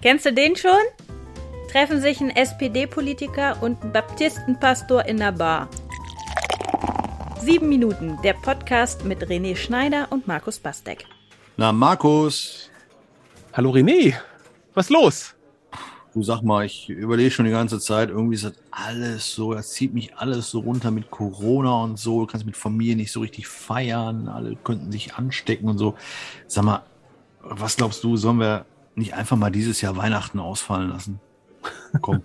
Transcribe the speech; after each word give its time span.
Kennst 0.00 0.26
du 0.26 0.32
den 0.32 0.54
schon? 0.54 0.70
Treffen 1.72 2.00
sich 2.00 2.20
ein 2.20 2.30
SPD-Politiker 2.30 3.60
und 3.60 3.82
ein 3.82 3.92
Baptistenpastor 3.92 5.04
in 5.06 5.16
der 5.16 5.32
Bar. 5.32 5.68
Sieben 7.40 7.68
Minuten, 7.68 8.16
der 8.22 8.34
Podcast 8.34 9.04
mit 9.04 9.24
René 9.24 9.56
Schneider 9.56 10.06
und 10.10 10.28
Markus 10.28 10.60
Bastek. 10.60 11.04
Na, 11.56 11.72
Markus. 11.72 12.70
Hallo 13.52 13.72
René, 13.72 14.14
was 14.72 14.88
los? 14.88 15.34
Du 16.14 16.22
sag 16.22 16.42
mal, 16.42 16.64
ich 16.64 16.88
überlege 16.88 17.32
schon 17.32 17.46
die 17.46 17.50
ganze 17.50 17.80
Zeit, 17.80 18.10
irgendwie 18.10 18.36
ist 18.36 18.44
das 18.44 18.54
alles 18.70 19.34
so, 19.34 19.52
das 19.52 19.72
zieht 19.72 19.94
mich 19.94 20.16
alles 20.16 20.48
so 20.48 20.60
runter 20.60 20.92
mit 20.92 21.10
Corona 21.10 21.82
und 21.82 21.98
so. 21.98 22.20
Du 22.20 22.26
kannst 22.28 22.46
mit 22.46 22.56
Familie 22.56 22.94
nicht 22.94 23.10
so 23.10 23.18
richtig 23.18 23.48
feiern, 23.48 24.28
alle 24.28 24.54
könnten 24.54 24.92
sich 24.92 25.14
anstecken 25.14 25.68
und 25.68 25.78
so. 25.78 25.96
Sag 26.46 26.62
mal, 26.62 26.82
was 27.40 27.74
glaubst 27.76 28.04
du, 28.04 28.16
sollen 28.16 28.38
wir 28.38 28.64
nicht 28.98 29.14
einfach 29.14 29.36
mal 29.36 29.50
dieses 29.50 29.80
Jahr 29.80 29.96
Weihnachten 29.96 30.38
ausfallen 30.38 30.90
lassen? 30.90 31.20
Komm, 32.00 32.22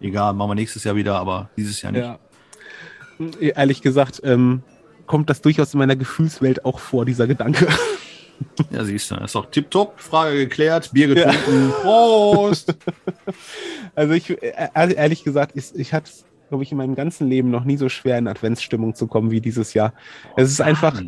egal, 0.00 0.34
machen 0.34 0.50
wir 0.50 0.54
nächstes 0.54 0.84
Jahr 0.84 0.96
wieder, 0.96 1.16
aber 1.16 1.50
dieses 1.56 1.80
Jahr 1.82 1.92
nicht. 1.92 2.02
Ja. 2.02 2.18
Ehrlich 3.40 3.82
gesagt, 3.82 4.20
ähm, 4.24 4.62
kommt 5.06 5.30
das 5.30 5.40
durchaus 5.40 5.74
in 5.74 5.78
meiner 5.78 5.96
Gefühlswelt 5.96 6.64
auch 6.64 6.78
vor, 6.78 7.04
dieser 7.04 7.26
Gedanke. 7.26 7.68
Ja, 8.70 8.84
siehst 8.84 9.10
du, 9.10 9.16
ist 9.16 9.34
doch 9.34 9.50
tipptopp. 9.50 9.98
Frage 10.00 10.36
geklärt, 10.36 10.92
Bier 10.92 11.08
getrunken. 11.08 11.70
Ja. 11.70 11.74
Prost! 11.82 12.72
Also 13.96 14.14
ich, 14.14 14.30
äh, 14.40 14.68
ehrlich 14.74 15.24
gesagt, 15.24 15.56
ich, 15.56 15.74
ich 15.74 15.92
hatte 15.92 16.08
glaube 16.48 16.64
ich, 16.64 16.72
in 16.72 16.78
meinem 16.78 16.94
ganzen 16.94 17.28
Leben 17.28 17.50
noch 17.50 17.64
nie 17.64 17.76
so 17.76 17.88
schwer 17.88 18.18
in 18.18 18.28
Adventsstimmung 18.28 18.94
zu 18.94 19.06
kommen 19.06 19.30
wie 19.30 19.40
dieses 19.40 19.74
Jahr. 19.74 19.92
Es 20.36 20.50
ist 20.50 20.60
einfach, 20.60 21.02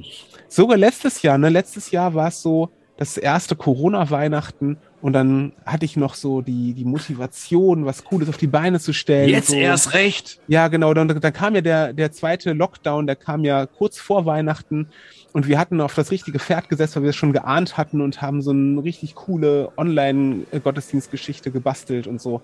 sogar 0.48 0.77
letztes 0.77 1.22
Jahr, 1.22 1.38
ne? 1.38 1.48
Letztes 1.48 1.91
Jahr 1.91 2.14
war 2.14 2.28
es 2.28 2.42
so, 2.42 2.70
das 2.97 3.16
erste 3.16 3.56
Corona-Weihnachten 3.56 4.77
und 5.02 5.14
dann 5.14 5.52
hatte 5.64 5.84
ich 5.84 5.96
noch 5.96 6.14
so 6.14 6.42
die, 6.42 6.74
die 6.74 6.84
Motivation, 6.84 7.86
was 7.86 8.04
Cooles 8.04 8.28
auf 8.28 8.36
die 8.36 8.46
Beine 8.46 8.80
zu 8.80 8.92
stellen. 8.92 9.30
Jetzt 9.30 9.48
so. 9.48 9.56
erst 9.56 9.95
recht. 9.95 10.41
Ja, 10.47 10.69
genau. 10.69 10.92
Dann, 10.92 11.08
dann 11.08 11.33
kam 11.33 11.55
ja 11.55 11.62
der, 11.62 11.92
der 11.94 12.12
zweite 12.12 12.52
Lockdown, 12.52 13.06
der 13.06 13.16
kam 13.16 13.44
ja 13.44 13.66
kurz 13.66 13.98
vor 13.98 14.27
Weihnachten 14.27 14.88
und 15.33 15.48
wir 15.48 15.58
hatten 15.58 15.80
auf 15.80 15.94
das 15.94 16.10
richtige 16.10 16.38
Pferd 16.38 16.69
gesetzt, 16.69 16.97
weil 16.97 17.05
wir 17.05 17.10
es 17.10 17.16
schon 17.16 17.33
geahnt 17.33 17.78
hatten 17.78 18.00
und 18.00 18.20
haben 18.20 18.42
so 18.42 18.50
eine 18.50 18.83
richtig 18.83 19.14
coole 19.14 19.72
Online-Gottesdienstgeschichte 19.77 21.50
gebastelt 21.50 22.06
und 22.06 22.20
so 22.20 22.42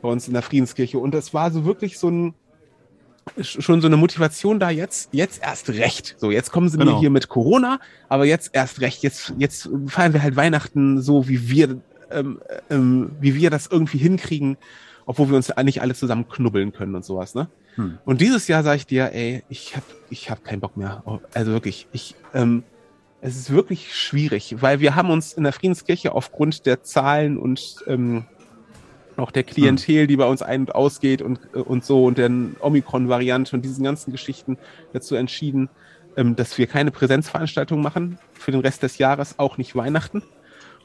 bei 0.00 0.08
uns 0.08 0.26
in 0.26 0.32
der 0.32 0.42
Friedenskirche. 0.42 0.98
Und 0.98 1.14
es 1.14 1.34
war 1.34 1.50
so 1.50 1.66
wirklich 1.66 1.98
so 1.98 2.08
ein, 2.08 2.34
schon 3.42 3.80
so 3.80 3.86
eine 3.86 3.96
Motivation 3.96 4.58
da 4.58 4.70
jetzt, 4.70 5.10
jetzt 5.12 5.42
erst 5.42 5.68
recht. 5.70 6.16
So, 6.18 6.30
jetzt 6.30 6.50
kommen 6.50 6.68
sie 6.68 6.78
genau. 6.78 6.94
mir 6.94 7.00
hier 7.00 7.10
mit 7.10 7.28
Corona, 7.28 7.78
aber 8.08 8.24
jetzt 8.24 8.50
erst 8.54 8.80
recht. 8.80 9.02
Jetzt, 9.02 9.34
jetzt 9.38 9.68
feiern 9.86 10.14
wir 10.14 10.22
halt 10.22 10.36
Weihnachten 10.36 11.02
so, 11.02 11.28
wie 11.28 11.50
wir, 11.50 11.80
ähm, 12.12 12.40
ähm, 12.68 13.10
wie 13.20 13.34
wir 13.34 13.50
das 13.50 13.66
irgendwie 13.66 13.98
hinkriegen, 13.98 14.56
obwohl 15.06 15.28
wir 15.28 15.36
uns 15.36 15.52
nicht 15.64 15.82
alle 15.82 15.94
zusammen 15.94 16.28
knubbeln 16.28 16.72
können 16.72 16.94
und 16.94 17.04
sowas, 17.04 17.34
ne? 17.34 17.48
Hm. 17.76 17.98
Und 18.04 18.20
dieses 18.20 18.48
Jahr 18.48 18.62
sage 18.62 18.76
ich 18.76 18.86
dir, 18.86 19.12
ey, 19.12 19.42
ich 19.48 19.76
hab, 19.76 19.84
ich 20.10 20.30
hab 20.30 20.44
keinen 20.44 20.60
Bock 20.60 20.76
mehr. 20.76 21.02
Also 21.34 21.52
wirklich, 21.52 21.86
ich, 21.92 22.14
ähm, 22.34 22.64
es 23.20 23.36
ist 23.36 23.50
wirklich 23.50 23.94
schwierig, 23.94 24.56
weil 24.60 24.80
wir 24.80 24.96
haben 24.96 25.10
uns 25.10 25.32
in 25.32 25.44
der 25.44 25.52
Friedenskirche 25.52 26.12
aufgrund 26.12 26.66
der 26.66 26.82
Zahlen 26.82 27.38
und 27.38 27.76
ähm, 27.86 28.24
auch 29.16 29.30
der 29.30 29.42
Klientel, 29.42 30.06
die 30.06 30.16
bei 30.16 30.26
uns 30.26 30.42
ein- 30.42 30.62
und 30.62 30.74
ausgeht 30.74 31.22
und, 31.22 31.40
äh, 31.54 31.58
und 31.58 31.84
so 31.84 32.04
und 32.04 32.18
der 32.18 32.30
Omikron-Variante 32.60 33.54
und 33.54 33.64
diesen 33.64 33.84
ganzen 33.84 34.12
Geschichten 34.12 34.58
dazu 34.92 35.14
entschieden, 35.14 35.68
ähm, 36.16 36.36
dass 36.36 36.56
wir 36.58 36.66
keine 36.66 36.90
Präsenzveranstaltungen 36.90 37.82
machen 37.82 38.18
für 38.32 38.52
den 38.52 38.60
Rest 38.60 38.82
des 38.82 38.98
Jahres, 38.98 39.38
auch 39.38 39.58
nicht 39.58 39.76
Weihnachten. 39.76 40.22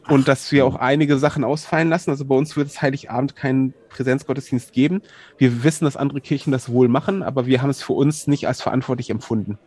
Und 0.08 0.28
dass 0.28 0.52
wir 0.52 0.66
auch 0.66 0.76
einige 0.76 1.18
Sachen 1.18 1.44
ausfallen 1.44 1.90
lassen. 1.90 2.12
Also 2.12 2.26
bei 2.26 2.36
uns 2.36 2.56
wird 2.56 2.68
es 2.68 2.82
Heiligabend 2.82 3.36
keinen 3.36 3.74
Präsenzgottesdienst 3.90 4.72
geben. 4.72 5.02
Wir 5.38 5.64
wissen, 5.64 5.86
dass 5.86 5.98
andere 5.98 6.22
Kirchen 6.22 6.52
das 6.52 6.70
wohl 6.70 6.88
machen, 6.88 7.24
aber 7.24 7.48
wir 7.48 7.62
haben 7.62 7.72
es 7.72 7.82
für 7.82 7.94
uns 7.94 8.28
nicht 8.28 8.48
als 8.48 8.62
verantwortlich 8.62 9.10
empfunden. 9.10 9.58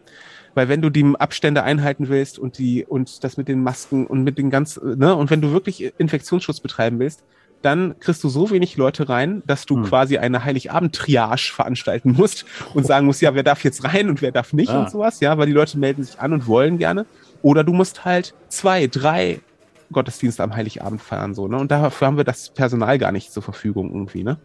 Weil 0.55 0.69
wenn 0.69 0.83
du 0.83 0.91
die 0.91 1.05
Abstände 1.19 1.63
einhalten 1.63 2.09
willst 2.09 2.39
und 2.39 2.59
die 2.59 2.85
und 2.85 3.25
das 3.25 3.37
mit 3.37 3.49
den 3.49 3.63
Masken 3.63 4.07
und 4.07 4.23
mit 4.23 4.39
den 4.39 4.51
ganz, 4.51 4.81
ne, 4.83 5.15
und 5.15 5.31
wenn 5.31 5.41
du 5.41 5.53
wirklich 5.53 5.93
Infektionsschutz 5.99 6.61
betreiben 6.61 6.99
willst, 6.99 7.25
dann 7.63 7.99
kriegst 7.99 8.23
du 8.23 8.29
so 8.29 8.51
wenig 8.51 8.77
Leute 8.77 9.09
rein, 9.09 9.43
dass 9.47 9.67
du 9.67 9.77
hm. 9.77 9.85
quasi 9.85 10.19
eine 10.19 10.45
Heiligabend-Triage 10.45 11.53
veranstalten 11.53 12.13
musst 12.13 12.45
und 12.75 12.87
sagen 12.87 13.07
musst, 13.07 13.21
ja, 13.21 13.35
wer 13.35 13.43
darf 13.43 13.65
jetzt 13.65 13.85
rein 13.85 14.09
und 14.09 14.23
wer 14.23 14.31
darf 14.31 14.53
nicht 14.53 14.71
ah. 14.71 14.81
und 14.81 14.91
sowas, 14.91 15.21
ja, 15.21 15.37
weil 15.39 15.47
die 15.47 15.53
Leute 15.53 15.79
melden 15.79 16.05
sich 16.05 16.19
an 16.21 16.33
und 16.33 16.47
wollen 16.47 16.79
gerne. 16.79 17.07
Oder 17.43 17.65
du 17.65 17.73
musst 17.73 18.05
halt 18.05 18.35
zwei, 18.49 18.87
drei 18.87 19.41
Gottesdienste 19.93 20.43
am 20.43 20.55
Heiligabend 20.55 21.01
feiern, 21.01 21.35
so, 21.35 21.49
ne? 21.49 21.59
Und 21.59 21.71
dafür 21.71 22.07
haben 22.07 22.17
wir 22.17 22.25
das 22.25 22.51
Personal 22.51 22.99
gar 22.99 23.13
nicht 23.13 23.33
zur 23.33 23.43
Verfügung 23.43 23.91
irgendwie, 23.91 24.23
ne? 24.23 24.39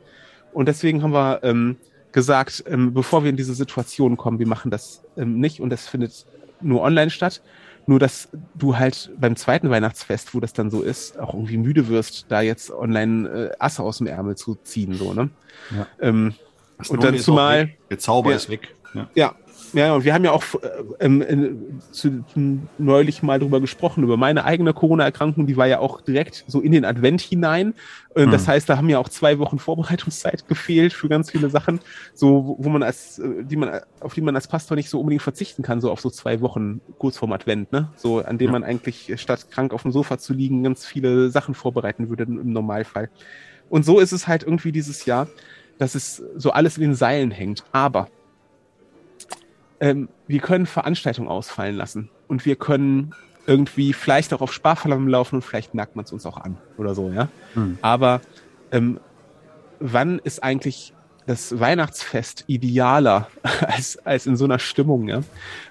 Und 0.53 0.67
deswegen 0.67 1.03
haben 1.03 1.13
wir 1.13 1.43
ähm, 1.43 1.77
gesagt, 2.11 2.63
ähm, 2.67 2.93
bevor 2.93 3.23
wir 3.23 3.29
in 3.29 3.37
diese 3.37 3.53
Situation 3.53 4.17
kommen, 4.17 4.39
wir 4.39 4.47
machen 4.47 4.71
das 4.71 5.03
ähm, 5.17 5.39
nicht 5.39 5.59
und 5.59 5.69
das 5.69 5.87
findet 5.87 6.25
nur 6.61 6.81
online 6.81 7.09
statt. 7.09 7.41
Nur, 7.85 7.99
dass 7.99 8.29
du 8.55 8.77
halt 8.77 9.11
beim 9.19 9.35
zweiten 9.35 9.69
Weihnachtsfest, 9.69 10.33
wo 10.33 10.39
das 10.39 10.53
dann 10.53 10.69
so 10.69 10.81
ist, 10.81 11.19
auch 11.19 11.33
irgendwie 11.33 11.57
müde 11.57 11.89
wirst, 11.89 12.27
da 12.29 12.39
jetzt 12.39 12.71
online 12.71 13.27
äh, 13.27 13.51
Asse 13.59 13.83
aus 13.83 13.97
dem 13.97 14.07
Ärmel 14.07 14.37
zu 14.37 14.55
ziehen, 14.63 14.93
so, 14.93 15.13
ne? 15.13 15.29
Ja. 15.75 15.87
Ähm, 15.99 16.33
und 16.87 17.03
dann 17.03 17.17
zumal. 17.19 17.71
Der 17.89 17.99
Zauber 17.99 18.29
ja, 18.29 18.37
ist 18.37 18.49
weg. 18.49 18.73
Ja. 18.93 19.09
ja, 19.15 19.35
ja, 19.73 19.93
und 19.95 20.03
wir 20.03 20.13
haben 20.13 20.23
ja 20.23 20.31
auch 20.31 20.43
äh, 20.61 21.05
ähm, 21.05 21.21
äh, 21.21 21.91
zu, 21.91 22.23
neulich 22.77 23.23
mal 23.23 23.39
drüber 23.39 23.59
gesprochen, 23.59 24.03
über 24.03 24.17
meine 24.17 24.45
eigene 24.45 24.73
Corona-Erkrankung, 24.73 25.47
die 25.47 25.57
war 25.57 25.67
ja 25.67 25.79
auch 25.79 26.01
direkt 26.01 26.45
so 26.47 26.61
in 26.61 26.71
den 26.71 26.85
Advent 26.85 27.21
hinein. 27.21 27.73
Äh, 28.15 28.27
das 28.27 28.43
mhm. 28.43 28.47
heißt, 28.47 28.69
da 28.69 28.77
haben 28.77 28.89
ja 28.89 28.99
auch 28.99 29.09
zwei 29.09 29.39
Wochen 29.39 29.59
Vorbereitungszeit 29.59 30.47
gefehlt 30.47 30.93
für 30.93 31.09
ganz 31.09 31.31
viele 31.31 31.49
Sachen, 31.49 31.79
so 32.13 32.55
wo 32.59 32.69
man 32.69 32.83
als, 32.83 33.19
äh, 33.19 33.43
die 33.43 33.55
man, 33.55 33.81
auf 33.99 34.13
die 34.13 34.21
man 34.21 34.35
als 34.35 34.47
Pastor 34.47 34.75
nicht 34.75 34.89
so 34.89 34.99
unbedingt 34.99 35.23
verzichten 35.23 35.63
kann, 35.63 35.81
so 35.81 35.91
auf 35.91 36.01
so 36.01 36.09
zwei 36.09 36.41
Wochen 36.41 36.81
kurz 36.99 37.17
vorm 37.17 37.33
Advent, 37.33 37.71
ne? 37.71 37.89
So, 37.95 38.19
an 38.19 38.37
dem 38.37 38.47
ja. 38.47 38.51
man 38.51 38.63
eigentlich 38.63 39.13
statt 39.17 39.49
krank 39.49 39.73
auf 39.73 39.81
dem 39.81 39.91
Sofa 39.91 40.17
zu 40.19 40.33
liegen, 40.33 40.63
ganz 40.63 40.85
viele 40.85 41.29
Sachen 41.29 41.55
vorbereiten 41.55 42.09
würde 42.09 42.23
im 42.23 42.53
Normalfall. 42.53 43.09
Und 43.69 43.85
so 43.85 43.99
ist 43.99 44.11
es 44.11 44.27
halt 44.27 44.43
irgendwie 44.43 44.71
dieses 44.71 45.05
Jahr, 45.05 45.27
dass 45.79 45.95
es 45.95 46.23
so 46.35 46.51
alles 46.51 46.77
in 46.77 46.83
den 46.83 46.95
Seilen 46.95 47.31
hängt. 47.31 47.63
Aber 47.71 48.07
ähm, 49.83 50.07
wir 50.27 50.39
können 50.39 50.65
Veranstaltungen 50.65 51.27
ausfallen 51.27 51.75
lassen 51.75 52.09
und 52.29 52.45
wir 52.45 52.55
können 52.55 53.13
irgendwie 53.45 53.91
vielleicht 53.91 54.33
auch 54.33 54.39
auf 54.39 54.53
Sparverlangen 54.53 55.09
laufen 55.09 55.35
und 55.35 55.41
vielleicht 55.41 55.73
merkt 55.73 55.97
man 55.97 56.05
es 56.05 56.13
uns 56.13 56.25
auch 56.25 56.37
an 56.37 56.57
oder 56.77 56.95
so, 56.95 57.11
ja. 57.11 57.27
Hm. 57.55 57.77
Aber 57.81 58.21
ähm, 58.71 59.01
wann 59.81 60.19
ist 60.19 60.41
eigentlich 60.41 60.93
das 61.27 61.59
Weihnachtsfest 61.59 62.45
idealer 62.47 63.27
als, 63.59 63.97
als 64.05 64.25
in 64.25 64.37
so 64.37 64.45
einer 64.45 64.59
Stimmung, 64.59 65.09
ja? 65.09 65.21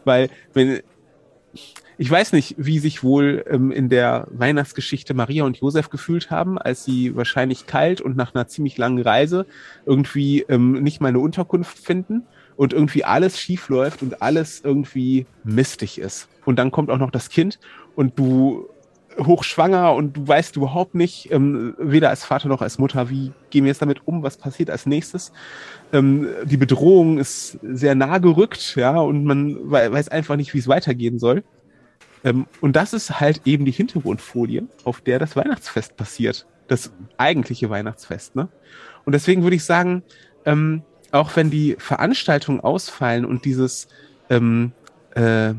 Weil, 0.04 0.28
wenn, 0.52 0.80
ich 1.96 2.10
weiß 2.10 2.34
nicht, 2.34 2.56
wie 2.58 2.80
sich 2.80 3.02
wohl 3.02 3.42
ähm, 3.48 3.70
in 3.72 3.88
der 3.88 4.26
Weihnachtsgeschichte 4.30 5.14
Maria 5.14 5.44
und 5.44 5.56
Josef 5.56 5.88
gefühlt 5.88 6.30
haben, 6.30 6.58
als 6.58 6.84
sie 6.84 7.16
wahrscheinlich 7.16 7.66
kalt 7.66 8.02
und 8.02 8.14
nach 8.14 8.34
einer 8.34 8.46
ziemlich 8.46 8.76
langen 8.76 9.00
Reise 9.00 9.46
irgendwie 9.86 10.42
ähm, 10.50 10.82
nicht 10.82 11.00
mal 11.00 11.08
eine 11.08 11.20
Unterkunft 11.20 11.78
finden 11.78 12.26
und 12.56 12.72
irgendwie 12.72 13.04
alles 13.04 13.38
schief 13.38 13.68
läuft 13.68 14.02
und 14.02 14.22
alles 14.22 14.60
irgendwie 14.62 15.26
mistig 15.44 15.98
ist. 15.98 16.28
Und 16.44 16.58
dann 16.58 16.70
kommt 16.70 16.90
auch 16.90 16.98
noch 16.98 17.10
das 17.10 17.28
Kind 17.28 17.58
und 17.94 18.18
du 18.18 18.68
hochschwanger 19.18 19.92
und 19.94 20.16
du 20.16 20.26
weißt 20.26 20.56
überhaupt 20.56 20.94
nicht, 20.94 21.30
ähm, 21.30 21.74
weder 21.78 22.08
als 22.10 22.24
Vater 22.24 22.48
noch 22.48 22.62
als 22.62 22.78
Mutter, 22.78 23.10
wie 23.10 23.32
gehen 23.50 23.64
wir 23.64 23.68
jetzt 23.68 23.82
damit 23.82 24.06
um, 24.06 24.22
was 24.22 24.36
passiert 24.36 24.70
als 24.70 24.86
nächstes. 24.86 25.32
Ähm, 25.92 26.28
die 26.44 26.56
Bedrohung 26.56 27.18
ist 27.18 27.58
sehr 27.62 27.94
nah 27.94 28.18
gerückt, 28.18 28.74
ja, 28.76 28.98
und 28.98 29.24
man 29.24 29.70
weiß 29.70 30.08
einfach 30.08 30.36
nicht, 30.36 30.54
wie 30.54 30.58
es 30.58 30.68
weitergehen 30.68 31.18
soll. 31.18 31.44
Ähm, 32.24 32.46
und 32.60 32.76
das 32.76 32.92
ist 32.92 33.20
halt 33.20 33.42
eben 33.44 33.64
die 33.64 33.72
Hintergrundfolie, 33.72 34.64
auf 34.84 35.00
der 35.00 35.18
das 35.18 35.36
Weihnachtsfest 35.36 35.96
passiert. 35.96 36.46
Das 36.68 36.92
eigentliche 37.18 37.68
Weihnachtsfest, 37.68 38.36
ne? 38.36 38.48
Und 39.04 39.12
deswegen 39.12 39.42
würde 39.42 39.56
ich 39.56 39.64
sagen, 39.64 40.04
ähm, 40.44 40.82
auch 41.12 41.36
wenn 41.36 41.50
die 41.50 41.76
Veranstaltungen 41.78 42.60
ausfallen 42.60 43.24
und 43.24 43.44
dieses, 43.44 43.88
ähm, 44.30 44.72
äh, 45.14 45.54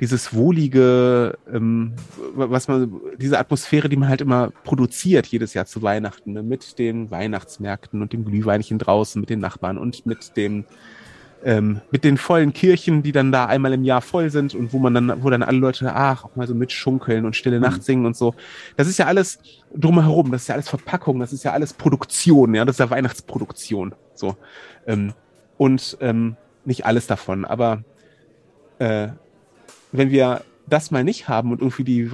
dieses 0.00 0.32
wohlige, 0.32 1.38
ähm, 1.52 1.92
was 2.34 2.68
man, 2.68 3.00
diese 3.18 3.38
Atmosphäre, 3.38 3.88
die 3.88 3.96
man 3.96 4.08
halt 4.08 4.22
immer 4.22 4.50
produziert 4.64 5.26
jedes 5.26 5.52
Jahr 5.52 5.66
zu 5.66 5.82
Weihnachten, 5.82 6.32
ne? 6.32 6.42
mit 6.42 6.78
den 6.78 7.10
Weihnachtsmärkten 7.10 8.00
und 8.00 8.12
dem 8.12 8.24
Glühweinchen 8.24 8.78
draußen, 8.78 9.20
mit 9.20 9.28
den 9.28 9.40
Nachbarn 9.40 9.76
und 9.76 10.06
mit 10.06 10.36
dem 10.36 10.64
ähm, 11.44 11.80
mit 11.90 12.04
den 12.04 12.18
vollen 12.18 12.52
Kirchen, 12.52 13.02
die 13.02 13.12
dann 13.12 13.32
da 13.32 13.46
einmal 13.46 13.72
im 13.72 13.84
Jahr 13.84 14.02
voll 14.02 14.30
sind 14.30 14.54
und 14.54 14.72
wo 14.72 14.78
man 14.78 14.94
dann, 14.94 15.22
wo 15.22 15.30
dann 15.30 15.42
alle 15.42 15.58
Leute, 15.58 15.92
ach, 15.94 16.24
auch 16.24 16.36
mal 16.36 16.46
so 16.46 16.54
mitschunkeln 16.54 17.24
und 17.24 17.36
Stille 17.36 17.56
mhm. 17.56 17.62
Nacht 17.62 17.82
singen 17.82 18.06
und 18.06 18.16
so. 18.16 18.34
Das 18.76 18.88
ist 18.88 18.98
ja 18.98 19.06
alles 19.06 19.38
drumherum, 19.74 20.30
das 20.32 20.42
ist 20.42 20.48
ja 20.48 20.54
alles 20.54 20.68
Verpackung, 20.68 21.18
das 21.20 21.32
ist 21.32 21.44
ja 21.44 21.52
alles 21.52 21.72
Produktion, 21.72 22.54
ja, 22.54 22.64
das 22.64 22.76
ist 22.76 22.80
ja 22.80 22.90
Weihnachtsproduktion. 22.90 23.94
So. 24.20 24.36
Ähm, 24.86 25.14
und 25.58 25.98
ähm, 26.00 26.36
nicht 26.64 26.86
alles 26.86 27.06
davon, 27.06 27.44
aber 27.44 27.82
äh, 28.78 29.08
wenn 29.92 30.10
wir 30.10 30.42
das 30.68 30.90
mal 30.90 31.02
nicht 31.04 31.28
haben 31.28 31.50
und 31.50 31.60
irgendwie 31.60 31.84
die 31.84 32.12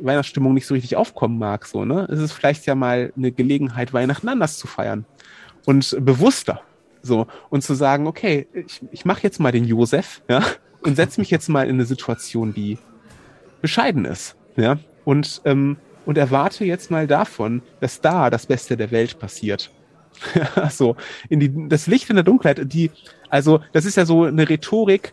Weihnachtsstimmung 0.00 0.54
nicht 0.54 0.66
so 0.66 0.74
richtig 0.74 0.96
aufkommen 0.96 1.38
mag, 1.38 1.66
so, 1.66 1.84
ne, 1.84 2.06
ist 2.06 2.20
es 2.20 2.32
vielleicht 2.32 2.64
ja 2.66 2.74
mal 2.74 3.12
eine 3.16 3.32
Gelegenheit, 3.32 3.92
Weihnachten 3.92 4.28
anders 4.28 4.56
zu 4.56 4.66
feiern 4.66 5.04
und 5.66 5.96
bewusster. 6.00 6.62
So, 7.02 7.26
und 7.50 7.62
zu 7.62 7.74
sagen, 7.74 8.06
okay, 8.06 8.48
ich, 8.52 8.82
ich 8.90 9.04
mache 9.04 9.22
jetzt 9.22 9.38
mal 9.38 9.52
den 9.52 9.64
Josef, 9.64 10.22
ja, 10.28 10.42
und 10.82 10.96
setze 10.96 11.20
mich 11.20 11.30
jetzt 11.30 11.48
mal 11.48 11.68
in 11.68 11.74
eine 11.74 11.84
Situation, 11.84 12.52
die 12.54 12.78
bescheiden 13.60 14.04
ist, 14.04 14.36
ja, 14.56 14.78
und, 15.04 15.42
ähm, 15.44 15.76
und 16.06 16.18
erwarte 16.18 16.64
jetzt 16.64 16.90
mal 16.90 17.06
davon, 17.06 17.62
dass 17.80 18.00
da 18.00 18.30
das 18.30 18.46
Beste 18.46 18.76
der 18.76 18.90
Welt 18.90 19.18
passiert. 19.18 19.70
so, 20.70 20.96
in 21.28 21.40
die, 21.40 21.68
das 21.68 21.86
Licht 21.86 22.10
in 22.10 22.16
der 22.16 22.24
Dunkelheit, 22.24 22.72
die, 22.72 22.90
also, 23.28 23.60
das 23.72 23.84
ist 23.84 23.96
ja 23.96 24.04
so 24.04 24.24
eine 24.24 24.48
Rhetorik, 24.48 25.12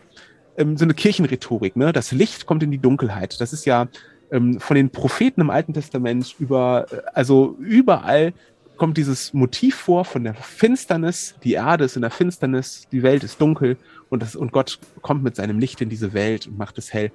ähm, 0.56 0.76
so 0.76 0.84
eine 0.84 0.94
Kirchenrhetorik, 0.94 1.76
ne? 1.76 1.92
Das 1.92 2.12
Licht 2.12 2.46
kommt 2.46 2.62
in 2.62 2.70
die 2.70 2.78
Dunkelheit. 2.78 3.40
Das 3.40 3.52
ist 3.52 3.64
ja 3.66 3.88
ähm, 4.30 4.60
von 4.60 4.74
den 4.74 4.90
Propheten 4.90 5.40
im 5.40 5.50
Alten 5.50 5.74
Testament 5.74 6.34
über, 6.38 6.86
äh, 6.90 7.00
also 7.14 7.56
überall 7.60 8.32
kommt 8.76 8.96
dieses 8.98 9.32
Motiv 9.32 9.74
vor 9.76 10.04
von 10.04 10.24
der 10.24 10.34
Finsternis. 10.34 11.34
Die 11.44 11.54
Erde 11.54 11.84
ist 11.84 11.96
in 11.96 12.02
der 12.02 12.10
Finsternis, 12.10 12.86
die 12.92 13.02
Welt 13.02 13.24
ist 13.24 13.40
dunkel 13.40 13.76
und, 14.10 14.22
das, 14.22 14.36
und 14.36 14.52
Gott 14.52 14.78
kommt 15.02 15.22
mit 15.22 15.36
seinem 15.36 15.58
Licht 15.58 15.80
in 15.80 15.88
diese 15.88 16.12
Welt 16.12 16.46
und 16.46 16.58
macht 16.58 16.78
es 16.78 16.92
hell. 16.92 17.10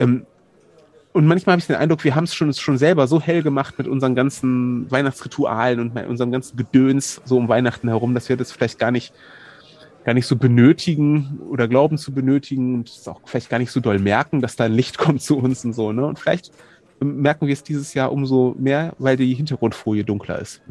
Ähm, 0.00 0.26
und 1.12 1.26
manchmal 1.26 1.54
habe 1.54 1.60
ich 1.60 1.66
den 1.66 1.76
Eindruck, 1.76 2.04
wir 2.04 2.14
haben 2.14 2.24
es 2.24 2.34
schon, 2.34 2.52
schon 2.52 2.78
selber 2.78 3.06
so 3.06 3.20
hell 3.20 3.42
gemacht 3.42 3.78
mit 3.78 3.88
unseren 3.88 4.14
ganzen 4.14 4.90
Weihnachtsritualen 4.90 5.80
und 5.80 5.96
unserem 6.06 6.30
ganzen 6.30 6.56
Gedöns 6.56 7.20
so 7.24 7.36
um 7.38 7.48
Weihnachten 7.48 7.88
herum, 7.88 8.14
dass 8.14 8.28
wir 8.28 8.36
das 8.36 8.52
vielleicht 8.52 8.78
gar 8.78 8.90
nicht 8.90 9.12
gar 10.04 10.14
nicht 10.14 10.26
so 10.26 10.36
benötigen 10.36 11.38
oder 11.50 11.68
glauben 11.68 11.98
zu 11.98 12.12
benötigen 12.12 12.76
und 12.76 12.88
es 12.88 13.06
auch 13.06 13.20
vielleicht 13.26 13.50
gar 13.50 13.58
nicht 13.58 13.70
so 13.70 13.80
doll 13.80 13.98
merken, 13.98 14.40
dass 14.40 14.56
da 14.56 14.64
ein 14.64 14.72
Licht 14.72 14.96
kommt 14.98 15.20
zu 15.20 15.36
uns 15.36 15.64
und 15.66 15.74
so. 15.74 15.92
Ne? 15.92 16.06
Und 16.06 16.18
vielleicht 16.18 16.50
merken 17.00 17.46
wir 17.46 17.52
es 17.52 17.62
dieses 17.62 17.92
Jahr 17.94 18.10
umso 18.10 18.54
mehr, 18.58 18.94
weil 18.98 19.18
die 19.18 19.34
Hintergrundfolie 19.34 20.04
dunkler 20.04 20.38
ist. 20.38 20.62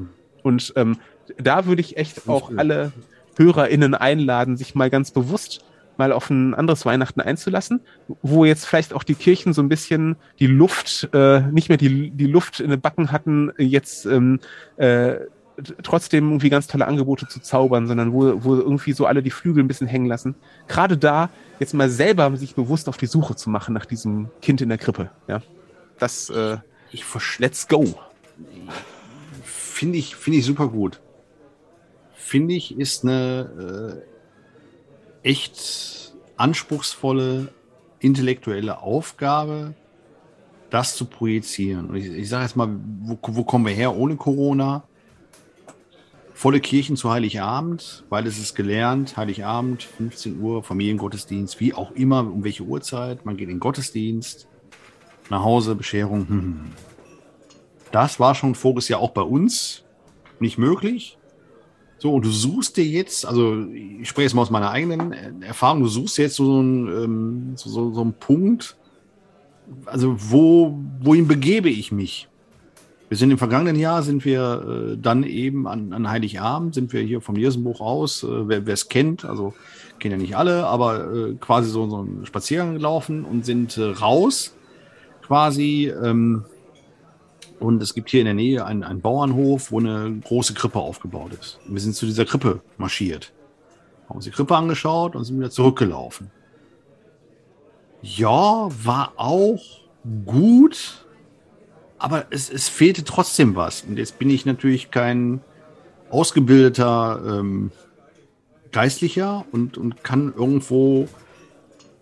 Und 0.41 0.73
ähm, 0.75 0.97
da 1.37 1.65
würde 1.65 1.81
ich 1.81 1.97
echt 1.97 2.27
auch 2.27 2.51
alle 2.57 2.91
HörerInnen 3.37 3.93
einladen, 3.93 4.57
sich 4.57 4.73
mal 4.73 4.89
ganz 4.89 5.11
bewusst 5.11 5.63
mal 5.97 6.11
auf 6.11 6.29
ein 6.29 6.53
anderes 6.53 6.85
Weihnachten 6.85 7.21
einzulassen, 7.21 7.81
wo 8.21 8.45
jetzt 8.45 8.65
vielleicht 8.65 8.93
auch 8.93 9.03
die 9.03 9.15
Kirchen 9.15 9.53
so 9.53 9.61
ein 9.61 9.69
bisschen 9.69 10.15
die 10.39 10.47
Luft, 10.47 11.09
äh, 11.13 11.41
nicht 11.41 11.69
mehr 11.69 11.77
die, 11.77 12.11
die 12.11 12.27
Luft 12.27 12.59
in 12.59 12.69
den 12.69 12.81
Backen 12.81 13.11
hatten, 13.11 13.51
jetzt 13.57 14.05
ähm, 14.05 14.39
äh, 14.77 15.15
trotzdem 15.83 16.25
irgendwie 16.25 16.49
ganz 16.49 16.67
tolle 16.67 16.85
Angebote 16.85 17.27
zu 17.27 17.39
zaubern, 17.39 17.87
sondern 17.87 18.13
wo, 18.13 18.43
wo 18.43 18.55
irgendwie 18.55 18.93
so 18.93 19.05
alle 19.05 19.23
die 19.23 19.31
Flügel 19.31 19.63
ein 19.63 19.67
bisschen 19.67 19.87
hängen 19.87 20.05
lassen. 20.05 20.35
Gerade 20.67 20.97
da 20.97 21.29
jetzt 21.59 21.73
mal 21.73 21.89
selber 21.89 22.35
sich 22.37 22.55
bewusst 22.55 22.87
auf 22.89 22.97
die 22.97 23.07
Suche 23.07 23.35
zu 23.35 23.49
machen 23.49 23.73
nach 23.73 23.85
diesem 23.85 24.29
Kind 24.41 24.61
in 24.61 24.69
der 24.69 24.77
Krippe. 24.77 25.09
Ja, 25.27 25.41
das 25.97 26.29
äh, 26.29 26.57
ich 26.91 27.03
let's 27.39 27.67
go. 27.67 27.85
Finde 29.43 29.97
ich, 29.97 30.15
finde 30.15 30.39
ich 30.39 30.45
super 30.45 30.67
gut. 30.67 31.01
Finde 32.13 32.55
ich, 32.55 32.77
ist 32.77 33.03
eine 33.03 34.03
äh, 34.03 34.16
echt 35.27 36.13
anspruchsvolle 36.37 37.49
intellektuelle 37.99 38.81
Aufgabe, 38.81 39.73
das 40.69 40.95
zu 40.95 41.05
projizieren. 41.05 41.89
Und 41.89 41.95
ich, 41.95 42.05
ich 42.05 42.29
sage 42.29 42.43
jetzt 42.43 42.55
mal, 42.55 42.69
wo, 43.01 43.17
wo 43.21 43.43
kommen 43.43 43.65
wir 43.65 43.73
her 43.73 43.95
ohne 43.95 44.15
Corona? 44.15 44.83
volle 46.37 46.59
Kirchen 46.59 46.95
zu 46.95 47.09
Heiligabend, 47.09 48.03
weil 48.09 48.27
es 48.27 48.37
ist 48.37 48.53
gelernt, 48.53 49.17
Heiligabend, 49.17 49.81
15 49.81 50.39
Uhr, 50.39 50.61
Familiengottesdienst, 50.61 51.59
wie 51.59 51.73
auch 51.73 51.89
immer, 51.93 52.19
um 52.19 52.43
welche 52.43 52.61
Uhrzeit. 52.61 53.25
Man 53.25 53.37
geht 53.37 53.49
in 53.49 53.55
den 53.55 53.59
Gottesdienst, 53.59 54.47
nach 55.31 55.43
Hause, 55.43 55.73
Bescherung. 55.73 56.27
Hm, 56.27 56.29
hm, 56.29 56.41
hm. 56.43 56.71
Das 57.91 58.19
war 58.19 58.35
schon 58.35 58.53
voriges 58.53 58.87
Jahr 58.87 58.99
auch 58.99 59.11
bei 59.11 59.23
uns 59.23 59.83
nicht 60.39 60.59
möglich. 60.59 61.17
So, 61.99 62.13
und 62.13 62.25
du 62.25 62.29
suchst 62.29 62.77
dir 62.77 62.85
jetzt, 62.85 63.25
also 63.25 63.65
ich 63.67 64.07
spreche 64.07 64.25
jetzt 64.25 64.33
mal 64.35 64.43
aus 64.43 64.51
meiner 64.51 64.69
eigenen 64.69 65.41
Erfahrung, 65.41 65.81
du 65.81 65.87
suchst 65.87 66.17
jetzt 66.19 66.35
so 66.35 66.59
einen, 66.59 66.87
ähm, 66.87 67.51
so, 67.55 67.69
so, 67.69 67.91
so 67.91 68.01
einen 68.01 68.13
Punkt, 68.13 68.75
also 69.85 70.15
wo, 70.17 70.77
wohin 71.01 71.27
begebe 71.27 71.69
ich 71.69 71.91
mich? 71.91 72.27
Wir 73.09 73.17
sind 73.17 73.31
im 73.31 73.37
vergangenen 73.37 73.77
Jahr, 73.77 74.03
sind 74.03 74.25
wir 74.25 74.93
äh, 74.93 74.97
dann 74.97 75.23
eben 75.23 75.67
an, 75.67 75.93
an 75.93 76.09
Heiligabend, 76.09 76.75
sind 76.75 76.93
wir 76.93 77.01
hier 77.01 77.21
vom 77.21 77.35
Jesenbuch 77.35 77.79
aus, 77.79 78.23
äh, 78.23 78.27
wer 78.47 78.67
es 78.67 78.89
kennt, 78.89 79.25
also 79.25 79.53
kennen 79.99 80.19
ja 80.19 80.21
nicht 80.21 80.37
alle, 80.37 80.67
aber 80.67 81.11
äh, 81.11 81.33
quasi 81.39 81.69
so, 81.69 81.89
so 81.89 81.99
einen 81.99 82.25
Spaziergang 82.25 82.73
gelaufen 82.73 83.25
und 83.25 83.45
sind 83.45 83.77
äh, 83.77 83.83
raus 83.83 84.53
quasi. 85.21 85.91
Ähm, 86.03 86.45
und 87.59 87.81
es 87.81 87.93
gibt 87.93 88.09
hier 88.09 88.21
in 88.21 88.25
der 88.25 88.33
Nähe 88.33 88.65
einen, 88.65 88.83
einen 88.83 89.01
Bauernhof, 89.01 89.71
wo 89.71 89.79
eine 89.79 90.19
große 90.23 90.53
Krippe 90.53 90.79
aufgebaut 90.79 91.31
ist. 91.39 91.59
Und 91.67 91.73
wir 91.73 91.81
sind 91.81 91.95
zu 91.95 92.05
dieser 92.05 92.25
Krippe 92.25 92.61
marschiert, 92.77 93.33
haben 94.07 94.17
uns 94.17 94.25
die 94.25 94.31
Krippe 94.31 94.55
angeschaut 94.55 95.15
und 95.15 95.23
sind 95.23 95.37
wieder 95.37 95.49
zurückgelaufen. 95.49 96.31
Ja, 98.01 98.69
war 98.83 99.13
auch 99.17 99.61
gut, 100.25 101.05
aber 101.97 102.27
es, 102.29 102.49
es 102.49 102.69
fehlte 102.69 103.03
trotzdem 103.03 103.55
was. 103.55 103.83
Und 103.83 103.97
jetzt 103.97 104.19
bin 104.19 104.29
ich 104.29 104.45
natürlich 104.45 104.91
kein 104.91 105.41
ausgebildeter 106.09 107.39
ähm, 107.39 107.71
Geistlicher 108.71 109.45
und, 109.51 109.77
und 109.77 110.03
kann 110.03 110.33
irgendwo. 110.35 111.07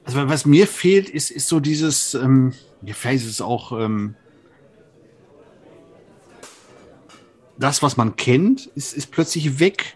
Also 0.04 0.28
was 0.28 0.46
mir 0.46 0.68
fehlt, 0.68 1.10
ist, 1.10 1.32
ist 1.32 1.48
so 1.48 1.60
dieses, 1.60 2.14
ähm, 2.14 2.54
ja, 2.84 2.94
vielleicht 2.94 3.24
ist 3.24 3.32
es 3.32 3.42
auch 3.42 3.72
ähm, 3.80 4.16
das, 7.58 7.82
was 7.82 7.98
man 7.98 8.16
kennt, 8.16 8.68
ist, 8.76 8.94
ist 8.94 9.12
plötzlich 9.12 9.60
weg 9.60 9.96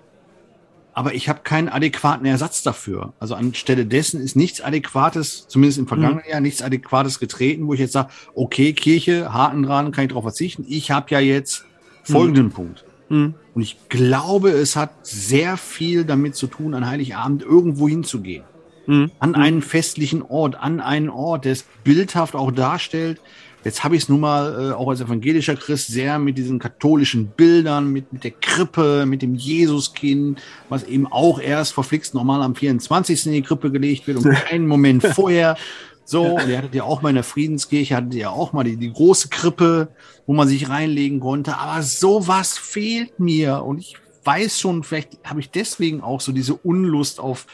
aber 1.00 1.14
ich 1.14 1.30
habe 1.30 1.40
keinen 1.46 1.70
adäquaten 1.70 2.26
Ersatz 2.26 2.62
dafür. 2.62 3.14
Also 3.22 3.34
anstelle 3.34 3.86
dessen 3.86 4.20
ist 4.20 4.36
nichts 4.36 4.60
Adäquates, 4.60 5.48
zumindest 5.48 5.80
im 5.80 5.88
vergangenen 5.88 6.24
mhm. 6.26 6.32
Jahr, 6.32 6.42
nichts 6.42 6.62
Adäquates 6.62 7.20
getreten, 7.20 7.68
wo 7.68 7.74
ich 7.74 7.80
jetzt 7.80 7.94
sage, 7.94 8.10
okay, 8.36 8.74
Kirche, 8.74 9.32
Haken 9.32 9.64
dran, 9.64 9.94
kann 9.94 10.04
ich 10.04 10.10
darauf 10.10 10.26
verzichten. 10.26 10.66
Ich 10.68 10.92
habe 10.92 11.06
ja 11.12 11.22
jetzt 11.22 11.64
folgenden 12.04 12.48
mhm. 12.48 12.52
Punkt. 12.52 12.84
Mhm. 13.08 13.34
Und 13.54 13.62
ich 13.62 13.78
glaube, 13.88 14.50
es 14.50 14.76
hat 14.76 14.92
sehr 15.04 15.56
viel 15.56 16.04
damit 16.04 16.36
zu 16.36 16.48
tun, 16.48 16.74
an 16.74 16.86
Heiligabend 16.86 17.44
irgendwo 17.44 17.88
hinzugehen. 17.88 18.44
Mhm. 18.86 19.12
An 19.20 19.36
einen 19.36 19.62
festlichen 19.62 20.22
Ort, 20.22 20.56
an 20.56 20.82
einen 20.82 21.10
Ort, 21.10 21.46
der 21.46 21.54
es 21.54 21.64
bildhaft 21.86 22.36
auch 22.36 22.52
darstellt, 22.52 23.22
Jetzt 23.64 23.84
habe 23.84 23.96
ich 23.96 24.04
es 24.04 24.10
nun 24.10 24.22
mal 24.22 24.70
äh, 24.70 24.74
auch 24.74 24.90
als 24.90 25.02
evangelischer 25.02 25.56
Christ 25.56 25.88
sehr 25.88 26.18
mit 26.18 26.38
diesen 26.38 26.60
katholischen 26.60 27.28
Bildern, 27.28 27.92
mit, 27.92 28.14
mit 28.14 28.24
der 28.24 28.32
Krippe, 28.32 29.06
mit 29.06 29.22
dem 29.22 29.36
Jesuskind, 29.36 30.42
was 30.70 30.84
eben 30.84 31.08
auch 31.08 31.40
erst 31.40 31.74
verflixt 31.74 32.14
normal 32.14 32.42
am 32.42 32.56
24. 32.56 33.26
in 33.28 33.34
die 33.34 33.42
Krippe 33.42 33.72
gelegt 33.72 34.08
wird 34.08 34.18
und 34.18 34.32
keinen 34.50 34.68
Moment 34.68 35.04
vorher. 35.04 35.58
So, 36.06 36.24
und 36.24 36.48
ihr 36.48 36.58
hattet 36.58 36.74
ja 36.74 36.84
auch 36.84 37.04
mal 37.04 37.10
in 37.10 37.16
der 37.16 37.24
Friedenskirche, 37.24 37.96
hattet 37.96 38.16
ihr 38.16 38.22
ja 38.22 38.30
auch 38.30 38.52
mal 38.52 38.64
die, 38.64 38.78
die 38.78 38.92
große 38.92 39.30
Krippe, 39.30 39.90
wo 40.26 40.34
man 40.34 40.48
sich 40.48 40.68
reinlegen 40.68 41.20
konnte. 41.20 41.58
Aber 41.58 41.84
sowas 41.84 42.58
fehlt 42.58 43.20
mir. 43.20 43.64
Und 43.64 43.78
ich 43.78 43.96
weiß 44.24 44.60
schon, 44.60 44.84
vielleicht 44.84 45.20
habe 45.24 45.40
ich 45.40 45.52
deswegen 45.52 46.02
auch 46.02 46.22
so 46.22 46.32
diese 46.32 46.56
Unlust 46.56 47.20
auf, 47.20 47.46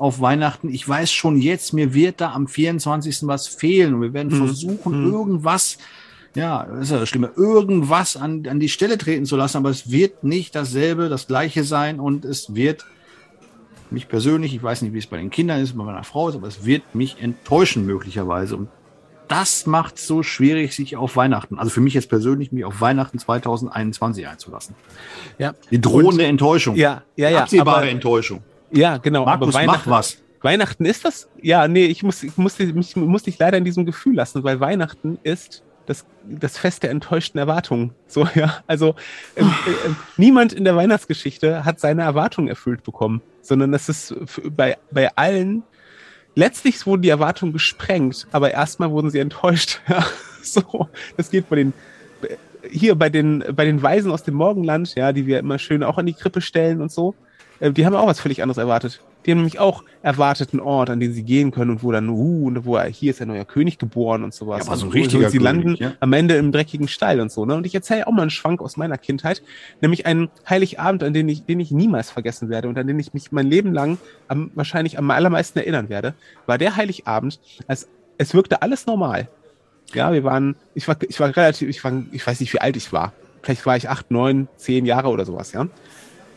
auf 0.00 0.18
Weihnachten. 0.22 0.70
Ich 0.70 0.88
weiß 0.88 1.12
schon 1.12 1.36
jetzt, 1.36 1.74
mir 1.74 1.92
wird 1.92 2.22
da 2.22 2.32
am 2.32 2.48
24. 2.48 3.26
was 3.26 3.46
fehlen 3.46 3.94
und 3.94 4.00
wir 4.00 4.14
werden 4.14 4.32
mhm. 4.32 4.46
versuchen, 4.46 5.04
mhm. 5.04 5.12
irgendwas, 5.12 5.76
ja, 6.34 6.64
das 6.64 6.84
ist 6.84 6.90
ja 6.90 6.98
das 6.98 7.08
Schlimme, 7.10 7.30
irgendwas 7.36 8.16
an, 8.16 8.46
an 8.48 8.60
die 8.60 8.70
Stelle 8.70 8.96
treten 8.96 9.26
zu 9.26 9.36
lassen, 9.36 9.58
aber 9.58 9.68
es 9.68 9.90
wird 9.90 10.24
nicht 10.24 10.54
dasselbe, 10.54 11.10
das 11.10 11.26
gleiche 11.26 11.64
sein 11.64 12.00
und 12.00 12.24
es 12.24 12.54
wird 12.54 12.86
mich 13.90 14.08
persönlich, 14.08 14.54
ich 14.54 14.62
weiß 14.62 14.80
nicht, 14.80 14.94
wie 14.94 14.98
es 14.98 15.06
bei 15.06 15.18
den 15.18 15.28
Kindern 15.28 15.60
ist, 15.60 15.76
bei 15.76 15.84
meiner 15.84 16.02
Frau 16.02 16.30
ist, 16.30 16.34
aber 16.34 16.48
es 16.48 16.64
wird 16.64 16.94
mich 16.94 17.20
enttäuschen 17.20 17.84
möglicherweise 17.84 18.56
und 18.56 18.68
das 19.28 19.66
macht 19.66 19.96
es 19.96 20.06
so 20.06 20.22
schwierig, 20.22 20.74
sich 20.74 20.96
auf 20.96 21.14
Weihnachten, 21.14 21.58
also 21.58 21.70
für 21.70 21.82
mich 21.82 21.92
jetzt 21.92 22.08
persönlich, 22.08 22.52
mich 22.52 22.64
auf 22.64 22.80
Weihnachten 22.80 23.18
2021 23.18 24.26
einzulassen. 24.26 24.74
Ja. 25.38 25.54
Die 25.70 25.80
drohende 25.80 26.24
und, 26.24 26.30
Enttäuschung. 26.30 26.76
Ja, 26.76 27.02
ja, 27.16 27.28
ja. 27.28 27.42
Absehbare 27.42 27.76
aber, 27.76 27.88
Enttäuschung. 27.90 28.42
Ja, 28.70 28.98
genau. 28.98 29.24
Markus, 29.24 29.54
aber 29.54 29.66
mach 29.66 29.86
was. 29.86 30.18
Weihnachten 30.42 30.84
ist 30.84 31.04
das? 31.04 31.28
Ja, 31.42 31.68
nee, 31.68 31.84
ich 31.86 32.02
muss, 32.02 32.22
ich 32.22 32.36
muss, 32.36 32.58
ich 32.58 32.96
muss 32.96 33.22
dich 33.24 33.38
leider 33.38 33.58
in 33.58 33.64
diesem 33.64 33.84
Gefühl 33.84 34.14
lassen, 34.14 34.42
weil 34.42 34.58
Weihnachten 34.58 35.18
ist 35.22 35.62
das, 35.86 36.06
das 36.24 36.56
Fest 36.56 36.82
der 36.82 36.90
enttäuschten 36.90 37.38
Erwartungen. 37.38 37.92
So, 38.06 38.26
ja. 38.34 38.62
Also 38.66 38.94
ähm, 39.36 39.52
äh, 39.66 39.70
äh, 39.70 39.94
niemand 40.16 40.52
in 40.52 40.64
der 40.64 40.76
Weihnachtsgeschichte 40.76 41.64
hat 41.64 41.80
seine 41.80 42.02
Erwartungen 42.02 42.48
erfüllt 42.48 42.84
bekommen, 42.84 43.20
sondern 43.42 43.72
das 43.72 43.88
ist 43.88 44.14
bei, 44.56 44.78
bei 44.90 45.14
allen, 45.16 45.62
letztlich 46.34 46.86
wurden 46.86 47.02
die 47.02 47.08
Erwartungen 47.10 47.52
gesprengt, 47.52 48.26
aber 48.32 48.52
erstmal 48.52 48.90
wurden 48.90 49.10
sie 49.10 49.18
enttäuscht. 49.18 49.80
Ja. 49.88 50.06
So, 50.42 50.88
das 51.18 51.30
geht 51.30 51.50
bei 51.50 51.56
den 51.56 51.74
hier 52.70 52.94
bei 52.94 53.10
den, 53.10 53.44
bei 53.54 53.64
den 53.64 53.82
Weisen 53.82 54.10
aus 54.10 54.22
dem 54.22 54.34
Morgenland, 54.34 54.94
ja, 54.94 55.12
die 55.12 55.26
wir 55.26 55.38
immer 55.38 55.58
schön 55.58 55.82
auch 55.82 55.98
an 55.98 56.06
die 56.06 56.14
Krippe 56.14 56.40
stellen 56.40 56.80
und 56.80 56.90
so. 56.90 57.14
Äh, 57.60 57.72
die 57.72 57.86
haben 57.86 57.94
auch 57.94 58.06
was 58.06 58.20
völlig 58.20 58.42
anderes 58.42 58.58
erwartet. 58.58 59.00
Die 59.24 59.30
haben 59.30 59.38
nämlich 59.38 59.60
auch 59.60 59.84
erwarteten 60.02 60.60
Ort, 60.60 60.88
an 60.88 60.98
den 60.98 61.12
sie 61.12 61.22
gehen 61.22 61.50
können 61.50 61.70
und 61.72 61.82
wo 61.82 61.92
dann, 61.92 62.08
uh, 62.08 62.46
und 62.46 62.64
wo 62.64 62.80
hier 62.80 63.10
ist 63.10 63.20
der 63.20 63.26
neue 63.26 63.44
König 63.44 63.78
geboren 63.78 64.24
und 64.24 64.32
sowas. 64.32 64.64
Ja, 64.64 64.66
aber 64.68 64.76
so 64.76 64.86
und 64.86 64.92
ein 64.92 65.00
richtiger 65.00 65.30
sie 65.30 65.38
König, 65.38 65.52
landen 65.52 65.74
ja. 65.78 65.92
am 66.00 66.12
Ende 66.14 66.36
im 66.36 66.52
dreckigen 66.52 66.88
Stall 66.88 67.20
und 67.20 67.30
so. 67.30 67.44
Ne? 67.44 67.54
Und 67.54 67.66
ich 67.66 67.74
erzähle 67.74 68.06
auch 68.06 68.12
mal 68.12 68.22
einen 68.22 68.30
Schwank 68.30 68.62
aus 68.62 68.78
meiner 68.78 68.96
Kindheit, 68.96 69.42
nämlich 69.82 70.06
einen 70.06 70.30
Heiligabend, 70.48 71.02
an 71.02 71.12
den 71.12 71.28
ich, 71.28 71.44
den 71.44 71.60
ich 71.60 71.70
niemals 71.70 72.10
vergessen 72.10 72.48
werde 72.48 72.68
und 72.68 72.78
an 72.78 72.86
den 72.86 72.98
ich 72.98 73.12
mich 73.12 73.30
mein 73.30 73.46
Leben 73.46 73.74
lang 73.74 73.98
am, 74.28 74.50
wahrscheinlich 74.54 74.98
am 74.98 75.10
allermeisten 75.10 75.58
erinnern 75.58 75.90
werde, 75.90 76.14
war 76.46 76.56
der 76.56 76.76
Heiligabend, 76.76 77.40
als 77.66 77.88
es 78.16 78.32
wirkte 78.32 78.62
alles 78.62 78.86
normal. 78.86 79.28
Ja, 79.92 80.12
wir 80.12 80.24
waren, 80.24 80.56
ich 80.74 80.88
war, 80.88 80.96
ich 81.06 81.20
war 81.20 81.36
relativ, 81.36 81.68
ich 81.68 81.82
war, 81.84 81.92
ich 82.12 82.26
weiß 82.26 82.40
nicht, 82.40 82.52
wie 82.54 82.60
alt 82.60 82.76
ich 82.76 82.92
war. 82.92 83.12
Vielleicht 83.42 83.66
war 83.66 83.76
ich 83.76 83.88
acht, 83.88 84.10
neun, 84.10 84.48
zehn 84.56 84.86
Jahre 84.86 85.08
oder 85.08 85.24
sowas, 85.24 85.52
ja. 85.52 85.66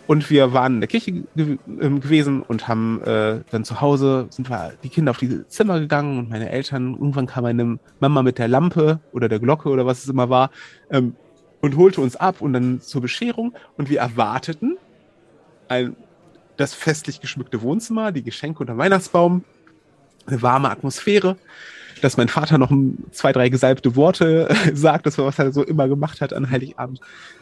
Und 0.06 0.30
wir 0.30 0.52
waren 0.54 0.76
in 0.76 0.82
der 0.82 0.90
Kirche 0.90 1.12
ge 1.12 1.58
ähm, 1.80 2.02
gewesen 2.02 2.42
und 2.42 2.68
haben 2.68 3.02
äh, 3.04 3.42
dann 3.52 3.64
zu 3.64 3.80
Hause, 3.80 4.28
sind 4.30 4.50
wir 4.50 4.74
die 4.84 4.90
Kinder 4.90 5.12
auf 5.12 5.18
die 5.18 5.48
Zimmer 5.48 5.80
gegangen 5.80 6.20
und 6.20 6.30
meine 6.30 6.50
Eltern, 6.50 6.94
irgendwann 6.94 7.28
kam 7.28 7.44
meine 7.44 7.80
Mama 8.00 8.22
mit 8.22 8.38
der 8.38 8.50
Lampe 8.50 9.00
oder 9.14 9.30
der 9.30 9.40
Glocke 9.40 9.70
oder 9.70 9.86
was 9.86 10.04
es 10.04 10.10
immer 10.10 10.30
war, 10.30 10.52
ähm, 10.90 11.16
und 11.62 11.78
holte 11.78 12.02
uns 12.02 12.18
ab 12.18 12.42
und 12.42 12.52
dann 12.52 12.82
zur 12.82 13.02
Bescherung 13.02 13.54
und 13.78 13.90
wir 13.90 14.00
erwarteten 14.00 14.78
ein, 15.70 15.96
das 16.58 16.74
festlich 16.74 17.22
geschmückte 17.22 17.62
Wohnzimmer, 17.62 18.12
die 18.12 18.24
Geschenke 18.24 18.60
unter 18.60 18.74
dem 18.74 18.80
Weihnachtsbaum, 18.80 19.46
eine 20.26 20.42
warme 20.42 20.70
Atmosphäre, 20.70 21.38
dass 22.02 22.18
mein 22.18 22.28
Vater 22.28 22.58
noch 22.58 22.72
zwei, 23.12 23.32
drei 23.32 23.48
gesalbte 23.48 23.96
Worte 23.96 24.54
sagt, 24.74 25.06
das 25.06 25.18
war, 25.18 25.26
was 25.26 25.40
er 25.40 25.54
so 25.54 25.64
immer 25.64 25.88
gemacht 25.88 26.20
hat 26.20 26.34
an 26.34 26.50
Heiligabend. 26.50 27.00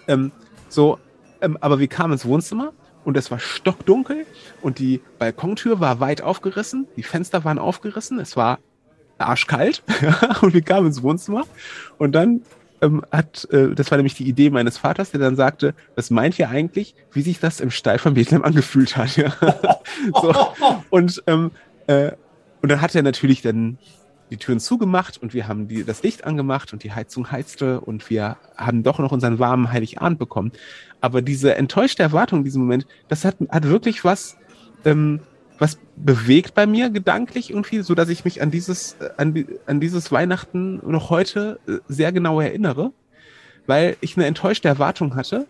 Ähm, 0.08 0.32
so, 0.70 1.00
ähm, 1.42 1.58
aber 1.62 1.80
wir 1.80 1.88
kamen 1.88 2.14
ins 2.14 2.26
Wohnzimmer 2.26 2.74
und 3.04 3.18
es 3.18 3.32
war 3.32 3.40
stockdunkel 3.40 4.26
und 4.62 4.80
die 4.80 5.02
Balkontür 5.20 5.80
war 5.80 6.00
weit 6.00 6.22
aufgerissen, 6.22 6.88
die 6.98 7.04
Fenster 7.04 7.44
waren 7.44 7.60
aufgerissen, 7.60 8.20
es 8.20 8.36
war 8.38 8.60
arschkalt 9.18 9.84
und 10.42 10.54
wir 10.54 10.62
kamen 10.62 10.88
ins 10.88 11.04
Wohnzimmer 11.04 11.44
und 11.98 12.14
dann 12.14 12.42
ähm, 12.82 13.04
hat, 13.12 13.48
äh, 13.52 13.76
das 13.76 13.92
war 13.92 13.98
nämlich 13.98 14.16
die 14.16 14.28
Idee 14.28 14.50
meines 14.50 14.78
Vaters, 14.80 15.12
der 15.12 15.20
dann 15.20 15.36
sagte, 15.36 15.76
was 15.96 16.10
meint 16.10 16.38
ihr 16.40 16.50
eigentlich, 16.50 16.96
wie 17.12 17.22
sich 17.22 17.40
das 17.40 17.60
im 17.60 17.70
Stall 17.72 18.00
von 18.00 18.16
Bethlehem 18.16 18.44
angefühlt 18.44 18.98
hat? 18.98 19.12
So, 20.20 20.34
und, 20.90 21.22
ähm, 21.28 21.52
äh, 21.86 22.12
und 22.62 22.72
dann 22.72 22.82
hat 22.82 22.96
er 22.96 23.04
natürlich 23.04 23.42
dann 23.44 23.78
die 24.32 24.38
Türen 24.38 24.60
zugemacht 24.60 25.22
und 25.22 25.34
wir 25.34 25.48
haben 25.48 25.68
die, 25.68 25.84
das 25.84 26.04
Licht 26.04 26.24
angemacht 26.24 26.72
und 26.72 26.84
die 26.84 26.94
Heizung 26.94 27.32
heizte 27.32 27.82
und 27.82 28.10
wir 28.10 28.38
haben 28.56 28.82
doch 28.82 28.98
noch 28.98 29.12
unseren 29.12 29.40
warmen 29.40 29.72
Heiligabend 29.72 30.18
bekommen. 30.18 30.54
Aber 31.02 31.22
diese 31.22 31.56
enttäuschte 31.56 32.02
Erwartung 32.02 32.40
in 32.40 32.46
diesem 32.46 32.62
Moment, 32.62 32.88
das 33.10 33.26
hat, 33.26 33.36
hat 33.50 33.66
wirklich 33.68 34.06
was, 34.06 34.38
ähm, 34.86 35.20
was 35.60 35.78
bewegt 35.98 36.56
bei 36.56 36.66
mir 36.66 36.90
gedanklich 36.90 37.50
irgendwie, 37.50 37.82
so 37.82 37.94
dass 37.94 38.08
ich 38.08 38.24
mich 38.24 38.42
an 38.42 38.52
dieses, 38.52 38.94
äh, 39.02 39.10
an, 39.18 39.46
an 39.66 39.82
dieses 39.82 40.12
Weihnachten 40.14 40.80
noch 40.90 41.10
heute 41.10 41.60
äh, 41.68 41.80
sehr 41.90 42.14
genau 42.14 42.40
erinnere, 42.40 42.94
weil 43.68 43.98
ich 44.00 44.16
eine 44.16 44.26
enttäuschte 44.26 44.70
Erwartung 44.70 45.16
hatte. 45.16 45.46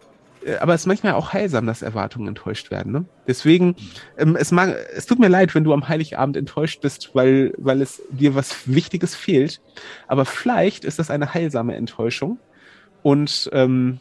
Äh, 0.45 0.57
Aber 0.57 0.73
es 0.73 0.81
ist 0.81 0.87
manchmal 0.87 1.13
auch 1.13 1.33
heilsam, 1.33 1.65
dass 1.65 1.81
Erwartungen 1.81 2.27
enttäuscht 2.29 2.71
werden. 2.71 2.91
Ne? 2.91 3.05
Deswegen, 3.27 3.75
ähm, 4.17 4.35
es, 4.35 4.51
mag, 4.51 4.75
es 4.93 5.05
tut 5.05 5.19
mir 5.19 5.27
leid, 5.27 5.53
wenn 5.55 5.63
du 5.63 5.73
am 5.73 5.87
Heiligabend 5.87 6.37
enttäuscht 6.37 6.81
bist, 6.81 7.11
weil, 7.13 7.53
weil 7.57 7.81
es 7.81 8.01
dir 8.09 8.35
was 8.35 8.71
Wichtiges 8.73 9.15
fehlt. 9.15 9.61
Aber 10.07 10.25
vielleicht 10.25 10.85
ist 10.85 10.99
das 10.99 11.09
eine 11.09 11.33
heilsame 11.33 11.75
Enttäuschung. 11.75 12.39
Und 13.03 13.49
ähm, 13.53 13.99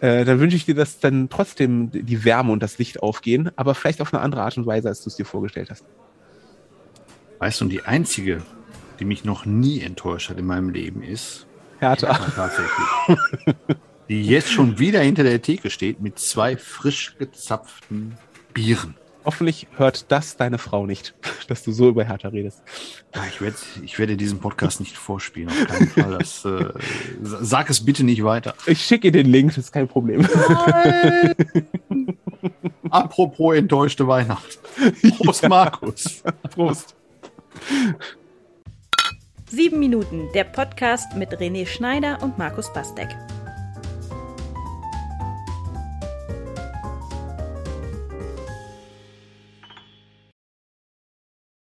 äh, 0.00 0.24
dann 0.24 0.40
wünsche 0.40 0.56
ich 0.56 0.64
dir, 0.64 0.74
dass 0.74 0.98
dann 0.98 1.28
trotzdem 1.28 1.90
die 1.92 2.24
Wärme 2.24 2.52
und 2.52 2.62
das 2.62 2.78
Licht 2.78 3.02
aufgehen, 3.02 3.50
aber 3.56 3.74
vielleicht 3.74 4.00
auf 4.00 4.12
eine 4.12 4.22
andere 4.22 4.42
Art 4.42 4.56
und 4.56 4.66
Weise, 4.66 4.88
als 4.88 5.02
du 5.02 5.08
es 5.08 5.16
dir 5.16 5.24
vorgestellt 5.24 5.70
hast. 5.70 5.84
Weißt 7.38 7.60
du, 7.60 7.66
und 7.66 7.70
die 7.70 7.82
einzige, 7.82 8.42
die 8.98 9.04
mich 9.04 9.24
noch 9.24 9.46
nie 9.46 9.80
enttäuscht 9.80 10.30
hat 10.30 10.38
in 10.38 10.46
meinem 10.46 10.70
Leben, 10.70 11.02
ist 11.02 11.46
Hertha. 11.78 12.08
Ja, 12.08 12.18
tatsächlich. 12.34 13.76
Die 14.08 14.22
jetzt 14.24 14.50
schon 14.50 14.78
wieder 14.78 15.00
hinter 15.00 15.24
der 15.24 15.42
Theke 15.42 15.68
steht 15.70 16.00
mit 16.00 16.18
zwei 16.18 16.56
frisch 16.56 17.16
gezapften 17.18 18.16
Bieren. 18.54 18.94
Hoffentlich 19.24 19.66
hört 19.76 20.12
das 20.12 20.36
deine 20.36 20.58
Frau 20.58 20.86
nicht, 20.86 21.14
dass 21.48 21.64
du 21.64 21.72
so 21.72 21.88
über 21.88 22.04
Hertha 22.04 22.28
redest. 22.28 22.62
Ja, 23.12 23.24
ich, 23.28 23.40
werd, 23.40 23.56
ich 23.82 23.98
werde 23.98 24.16
diesen 24.16 24.38
Podcast 24.38 24.78
nicht 24.78 24.96
vorspielen, 24.96 25.48
auf 25.48 25.66
keinen 25.66 25.88
Fall. 25.88 26.18
Das, 26.18 26.44
äh, 26.44 26.72
sag 27.20 27.68
es 27.68 27.84
bitte 27.84 28.04
nicht 28.04 28.22
weiter. 28.22 28.54
Ich 28.66 28.84
schicke 28.84 29.10
dir 29.10 29.24
den 29.24 29.32
Link, 29.32 29.56
das 29.56 29.64
ist 29.64 29.72
kein 29.72 29.88
Problem. 29.88 30.24
Apropos 32.90 33.56
enttäuschte 33.56 34.06
Weihnachten. 34.06 34.58
Prost, 35.18 35.48
Markus. 35.48 36.22
Prost. 36.54 36.94
Sieben 39.50 39.80
Minuten, 39.80 40.28
der 40.34 40.44
Podcast 40.44 41.16
mit 41.16 41.32
René 41.32 41.66
Schneider 41.66 42.22
und 42.22 42.38
Markus 42.38 42.72
Bastek. 42.72 43.08